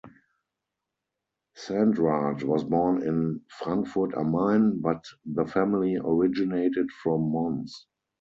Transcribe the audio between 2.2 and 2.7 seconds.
was